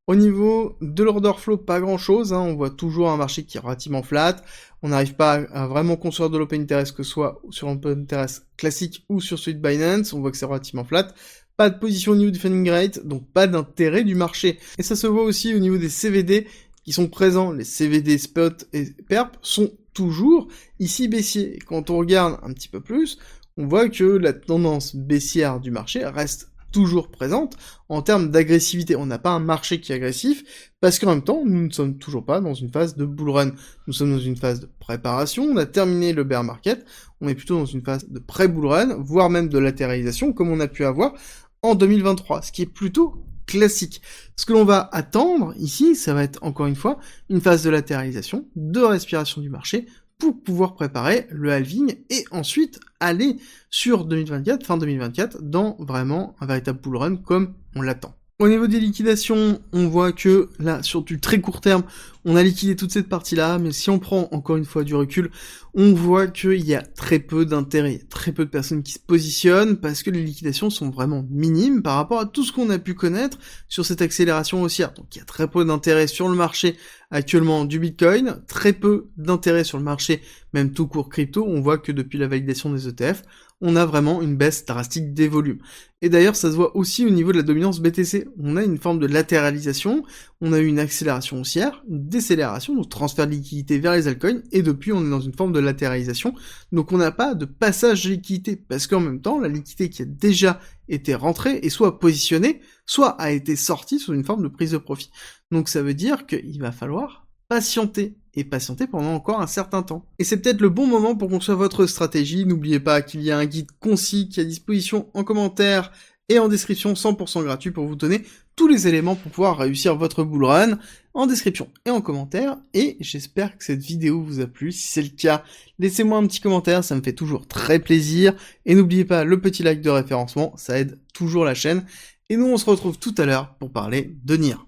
Au 0.06 0.16
niveau 0.16 0.78
de 0.82 1.04
l'order 1.04 1.34
flow, 1.38 1.58
pas 1.58 1.82
grand 1.82 1.98
chose, 1.98 2.32
hein. 2.32 2.40
on 2.40 2.56
voit 2.56 2.70
toujours 2.70 3.10
un 3.10 3.18
marché 3.18 3.44
qui 3.44 3.58
est 3.58 3.60
relativement 3.60 4.04
flat, 4.04 4.38
on 4.82 4.90
n'arrive 4.90 5.16
pas 5.16 5.34
à, 5.34 5.68
vraiment 5.68 5.98
construire 5.98 6.30
de 6.30 6.38
l'open 6.38 6.62
interest 6.62 6.96
que 6.96 7.04
ce 7.04 7.10
soit 7.10 7.42
sur 7.50 7.68
l'open 7.68 8.04
interest 8.04 8.48
classique 8.56 9.04
ou 9.10 9.20
sur 9.20 9.38
celui 9.38 9.58
de 9.58 9.62
Binance, 9.62 10.14
on 10.14 10.22
voit 10.22 10.32
que 10.32 10.38
c'est 10.38 10.46
relativement 10.46 10.86
flat 10.86 11.14
pas 11.58 11.72
de 11.72 11.80
position 11.80 12.16
new 12.16 12.32
defending 12.32 12.70
rate, 12.70 13.06
donc 13.06 13.28
pas 13.34 13.48
d'intérêt 13.48 14.04
du 14.04 14.16
marché. 14.16 14.60
Et 14.78 14.84
ça 14.84 14.96
se 14.96 15.08
voit 15.08 15.24
aussi 15.24 15.54
au 15.56 15.60
niveau 15.60 15.78
des 15.78 15.90
CVD 15.90 16.48
qui 16.86 16.94
sont 16.94 17.08
présents. 17.08 17.52
Les 17.52 17.66
CVD 17.66 18.18
spot 18.18 18.68
et 18.74 18.86
perp 19.10 19.38
sont 19.42 19.72
toujours 19.94 20.48
ici 20.80 21.08
baissiers. 21.08 21.56
Et 21.56 21.60
quand 21.60 21.90
on 21.90 21.98
regarde 21.98 22.40
un 22.44 22.54
petit 22.54 22.70
peu 22.70 22.80
plus, 22.80 23.18
on 23.58 23.66
voit 23.66 23.90
que 23.90 24.04
la 24.04 24.34
tendance 24.34 24.96
baissière 24.96 25.60
du 25.60 25.72
marché 25.72 26.06
reste 26.06 26.52
toujours 26.72 27.10
présente 27.10 27.58
en 27.90 28.02
termes 28.04 28.30
d'agressivité. 28.30 28.96
On 28.96 29.06
n'a 29.06 29.18
pas 29.18 29.32
un 29.32 29.40
marché 29.40 29.80
qui 29.80 29.92
est 29.92 29.96
agressif 29.96 30.72
parce 30.80 31.00
qu'en 31.00 31.08
même 31.08 31.24
temps, 31.24 31.42
nous 31.44 31.66
ne 31.68 31.72
sommes 31.72 31.98
toujours 31.98 32.24
pas 32.24 32.40
dans 32.40 32.54
une 32.54 32.72
phase 32.72 32.96
de 32.96 33.06
bull 33.06 33.32
run. 33.32 33.52
Nous 33.88 33.94
sommes 33.94 34.12
dans 34.12 34.20
une 34.20 34.36
phase 34.36 34.60
de 34.60 34.70
préparation. 34.80 35.44
On 35.44 35.58
a 35.58 35.66
terminé 35.66 36.14
le 36.14 36.24
bear 36.24 36.44
market. 36.44 36.86
On 37.20 37.28
est 37.28 37.36
plutôt 37.36 37.58
dans 37.58 37.66
une 37.66 37.82
phase 37.82 38.08
de 38.10 38.20
pré-bull 38.20 38.68
run, 38.68 38.96
voire 39.00 39.30
même 39.32 39.50
de 39.50 39.58
latéralisation 39.58 40.34
comme 40.34 40.50
on 40.50 40.60
a 40.60 40.68
pu 40.68 40.86
avoir 40.86 41.14
en 41.62 41.76
2023, 41.76 42.42
ce 42.42 42.52
qui 42.52 42.62
est 42.62 42.66
plutôt 42.66 43.24
classique. 43.46 44.02
Ce 44.36 44.46
que 44.46 44.54
l'on 44.54 44.66
va 44.66 44.90
attendre 44.92 45.54
ici, 45.58 45.96
ça 45.96 46.14
va 46.14 46.24
être 46.24 46.44
encore 46.44 46.68
une 46.68 46.76
fois 46.76 47.00
une 47.30 47.42
phase 47.42 47.64
de 47.64 47.70
latéralisation, 47.70 48.48
de 48.56 48.82
respiration 48.82 49.42
du 49.42 49.50
marché, 49.50 49.88
pour 50.20 50.42
pouvoir 50.42 50.74
préparer 50.74 51.28
le 51.30 51.52
halving 51.52 51.96
et 52.10 52.26
ensuite 52.32 52.80
aller 53.00 53.38
sur 53.70 54.06
2024, 54.06 54.66
fin 54.66 54.78
2024, 54.78 55.42
dans 55.42 55.78
vraiment 55.80 56.36
un 56.40 56.46
véritable 56.46 56.80
bull 56.82 56.98
run 56.98 57.16
comme 57.18 57.54
on 57.76 57.82
l'attend. 57.82 58.16
Au 58.40 58.48
niveau 58.48 58.68
des 58.68 58.80
liquidations, 58.80 59.60
on 59.74 59.88
voit 59.88 60.12
que 60.12 60.50
là, 60.60 60.84
sur 60.84 61.02
du 61.02 61.20
très 61.20 61.42
court 61.42 61.60
terme, 61.60 61.82
on 62.24 62.36
a 62.36 62.44
liquidé 62.44 62.76
toute 62.76 62.92
cette 62.92 63.10
partie-là, 63.10 63.58
mais 63.58 63.72
si 63.72 63.90
on 63.90 63.98
prend 63.98 64.28
encore 64.32 64.58
une 64.58 64.66
fois 64.66 64.84
du 64.84 64.94
recul, 64.94 65.32
on 65.74 65.94
voit 65.94 66.28
qu'il 66.28 66.64
y 66.64 66.76
a 66.76 66.84
très 66.84 67.18
peu 67.18 67.48
d'intérêt, 67.48 68.00
très 68.12 68.32
peu 68.32 68.46
de 68.46 68.52
personnes 68.52 68.84
qui 68.84 68.92
se 68.92 69.00
positionnent 69.00 69.78
parce 69.78 70.04
que 70.04 70.12
les 70.12 70.24
liquidations 70.24 70.70
sont 70.70 70.92
vraiment 70.92 71.26
minimes 71.32 71.82
par 71.82 71.96
rapport 71.96 72.20
à 72.20 72.28
tout 72.28 72.44
ce 72.44 72.52
qu'on 72.52 72.70
a 72.70 72.78
pu 72.78 72.94
connaître 72.94 73.40
sur 73.70 73.88
cette 73.88 74.04
accélération 74.04 74.62
haussière. 74.62 74.94
Donc 74.94 75.16
il 75.16 75.18
y 75.18 75.22
a 75.22 75.26
très 75.26 75.48
peu 75.48 75.66
d'intérêt 75.66 76.06
sur 76.06 76.30
le 76.30 76.36
marché 76.36 76.78
actuellement 77.10 77.66
du 77.66 77.80
Bitcoin, 77.80 78.44
très 78.48 78.74
peu 78.74 79.08
d'intérêt 79.18 79.64
sur 79.64 79.80
le 79.80 79.84
marché 79.84 80.22
même 80.54 80.74
tout 80.74 80.86
court 80.86 81.10
crypto. 81.10 81.44
On 81.48 81.62
voit 81.62 81.80
que 81.80 81.92
depuis 81.92 82.20
la 82.20 82.28
validation 82.28 82.72
des 82.72 82.88
ETF, 82.88 83.24
on 83.62 83.76
a 83.76 83.86
vraiment 83.86 84.22
une 84.22 84.36
baisse 84.36 84.66
drastique 84.66 85.14
des 85.14 85.28
volumes. 85.28 85.60
Et 86.04 86.10
d'ailleurs, 86.10 86.36
ça 86.36 86.52
se 86.52 86.56
voit 86.56 86.78
aussi 86.78 87.06
au 87.06 87.10
niveau 87.10 87.32
de 87.32 87.38
la 87.38 87.44
dominance 87.44 87.80
BTC. 87.80 88.28
On 88.38 88.56
a 88.56 88.64
une 88.64 88.78
forme 88.78 89.00
de 89.00 89.08
latéralisation, 89.08 90.04
on 90.42 90.54
a 90.54 90.60
eu 90.60 90.68
une 90.68 90.78
accélération 90.78 91.42
haussière, 91.42 91.84
une 91.90 92.08
décélération, 92.08 92.76
donc 92.76 92.90
transfert 92.90 93.26
de 93.26 93.32
liquidité 93.32 93.80
vers 93.80 93.94
les 93.94 94.08
altcoins, 94.08 94.42
et 94.52 94.62
depuis 94.62 94.92
on 94.92 95.04
est 95.04 95.10
dans 95.10 95.22
une 95.22 95.34
forme 95.34 95.54
de 95.54 95.60
latéralisation, 95.60 96.36
donc 96.72 96.92
on 96.92 96.98
n'a 96.98 97.12
pas 97.12 97.34
de 97.34 97.46
passage 97.46 98.04
de 98.04 98.12
liquidité, 98.12 98.56
parce 98.56 98.86
qu'en 98.86 99.00
même 99.00 99.22
temps, 99.22 99.40
la 99.40 99.48
liquidité 99.48 99.90
qui 99.90 100.04
a 100.04 100.06
déjà 100.06 100.60
été 100.88 101.16
rentrée 101.16 101.60
est 101.64 101.70
soit 101.70 102.00
positionnée, 102.00 102.62
soit 102.86 103.20
a 103.20 103.32
été 103.32 103.56
sortie 103.56 104.00
sous 104.00 104.14
une 104.14 104.24
forme 104.24 104.44
de 104.44 104.50
prise 104.50 104.72
de 104.72 104.78
profit. 104.78 105.10
Donc 105.52 105.68
ça 105.68 105.82
veut 105.82 105.96
dire 105.96 106.28
qu'il 106.28 106.60
va 106.62 106.72
falloir 106.72 107.27
patienter 107.50 108.16
et 108.34 108.44
patienter 108.44 108.88
pendant 108.88 109.14
encore 109.14 109.42
un 109.42 109.48
certain 109.48 109.84
temps. 109.84 110.06
Et 110.20 110.24
c'est 110.24 110.38
peut-être 110.38 110.62
le 110.62 110.70
bon 110.70 110.86
moment 110.86 111.16
pour 111.16 111.30
construire 111.30 111.58
votre 111.58 111.86
stratégie. 111.86 112.46
N'oubliez 112.46 112.80
pas 112.80 113.02
qu'il 113.02 113.22
y 113.22 113.32
a 113.32 113.38
un 113.38 113.46
guide 113.46 113.72
concis 113.80 114.30
qui 114.30 114.40
est 114.40 114.44
à 114.44 114.46
disposition 114.46 115.10
en 115.14 115.24
commentaire 115.24 115.92
et 116.30 116.40
en 116.40 116.48
description 116.48 116.94
100% 116.94 117.44
gratuit 117.44 117.72
pour 117.72 117.88
vous 117.88 117.96
donner 117.96 118.24
tous 118.56 118.68
les 118.68 118.88
éléments 118.88 119.16
pour 119.16 119.32
pouvoir 119.32 119.58
réussir 119.58 119.96
votre 119.96 120.24
bull 120.24 120.44
run 120.44 120.80
en 121.14 121.26
description 121.26 121.70
et 121.86 121.90
en 121.90 122.02
commentaire 122.02 122.58
et 122.74 122.98
j'espère 123.00 123.58
que 123.58 123.64
cette 123.64 123.82
vidéo 123.82 124.22
vous 124.22 124.40
a 124.40 124.48
plu. 124.48 124.72
Si 124.72 124.88
c'est 124.88 125.02
le 125.02 125.10
cas, 125.10 125.44
laissez-moi 125.80 126.18
un 126.18 126.28
petit 126.28 126.42
commentaire, 126.42 126.84
ça 126.84 126.96
me 126.96 127.02
fait 127.02 127.14
toujours 127.14 127.48
très 127.48 127.80
plaisir 127.80 128.34
et 128.66 128.76
n'oubliez 128.76 129.06
pas 129.06 129.24
le 129.24 129.40
petit 129.40 129.64
like 129.64 129.82
de 129.82 129.90
référencement, 129.90 130.54
ça 130.58 130.80
aide 130.80 131.00
toujours 131.14 131.46
la 131.46 131.56
chaîne 131.56 131.86
et 132.30 132.36
nous 132.36 132.48
on 132.48 132.58
se 132.58 132.66
retrouve 132.66 132.98
tout 132.98 133.16
à 133.18 133.26
l'heure 133.26 133.56
pour 133.56 133.72
parler 133.72 134.16
de 134.26 134.36
NIR. 134.36 134.67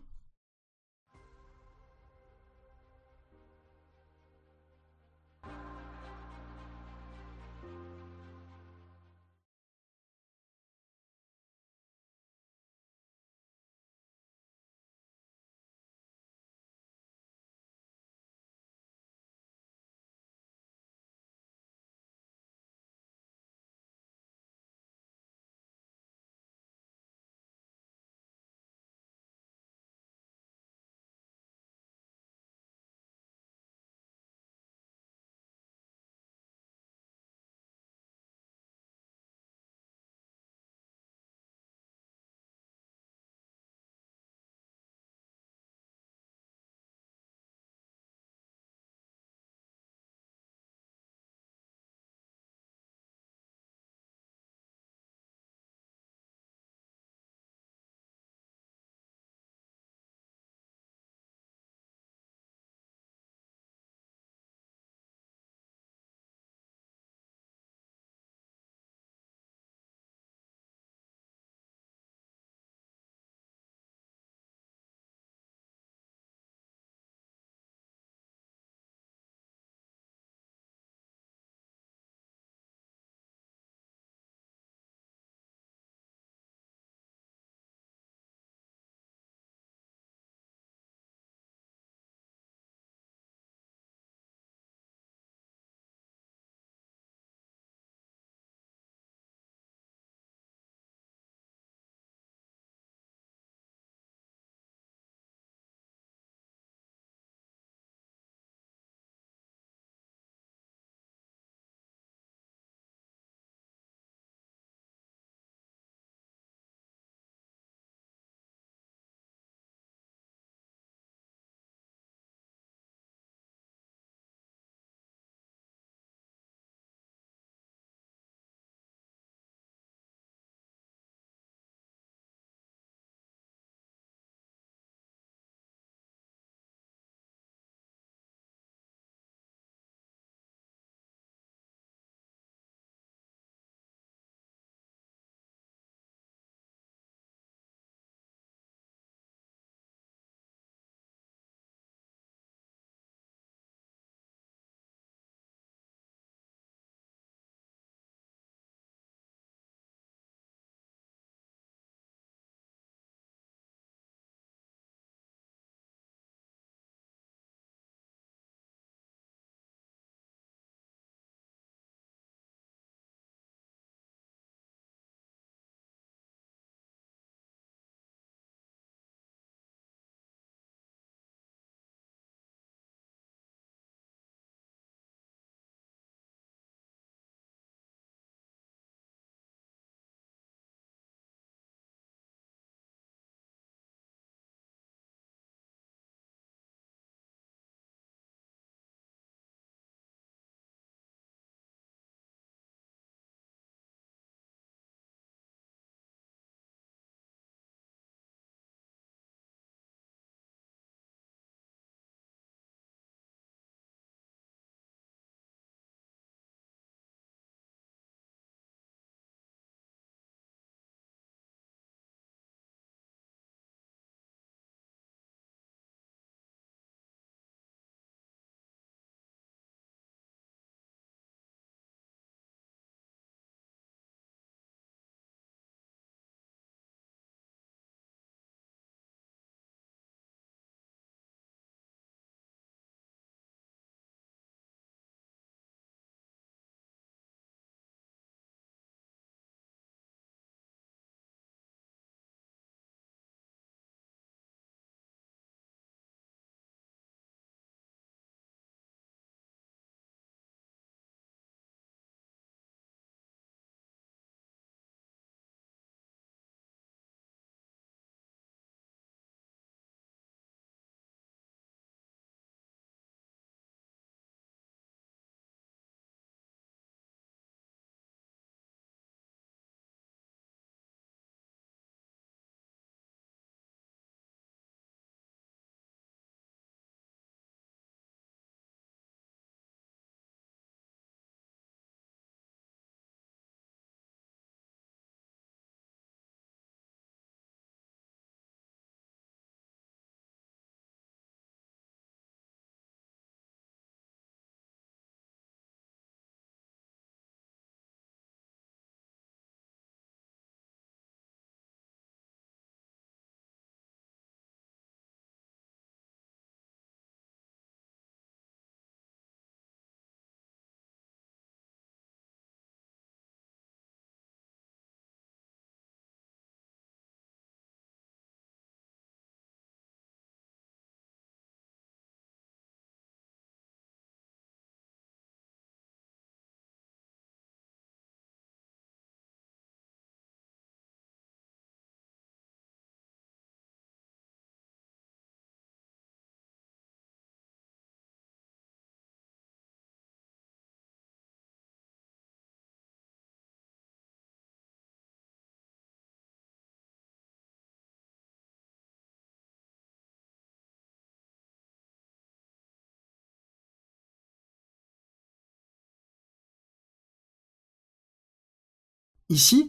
Ici, 369.29 369.67